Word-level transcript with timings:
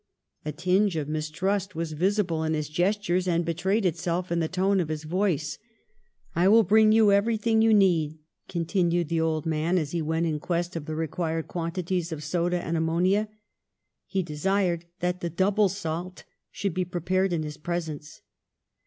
A 0.43 0.51
tinge 0.51 0.95
of 0.95 1.07
mistrust 1.07 1.75
was 1.75 1.91
visi 1.91 2.23
ble 2.23 2.43
in 2.43 2.55
his 2.55 2.69
gestures 2.69 3.27
and 3.27 3.45
betrayed 3.45 3.85
itself 3.85 4.31
in 4.31 4.39
the 4.39 4.47
tone 4.47 4.79
of 4.79 4.87
his 4.87 5.03
voice. 5.03 5.59
^I 6.35 6.49
will 6.49 6.63
bring 6.63 6.91
you 6.91 7.11
everything 7.11 7.61
you 7.61 7.71
need,' 7.71 8.17
continued 8.49 9.09
the 9.09 9.21
old 9.21 9.45
man 9.45 9.77
as 9.77 9.91
he 9.91 10.01
went 10.01 10.25
in 10.25 10.39
quest 10.39 10.75
of 10.75 10.85
the 10.87 10.95
required 10.95 11.47
quantities 11.47 12.11
of 12.11 12.23
soda 12.23 12.59
and 12.65 12.75
ammonia. 12.77 13.29
He 14.07 14.23
desired 14.23 14.85
that 15.01 15.21
the 15.21 15.29
double 15.29 15.69
salt 15.69 16.23
should 16.49 16.73
be 16.73 16.83
prepared 16.83 17.31
in 17.31 17.43
his 17.43 17.57
presence. 17.57 18.21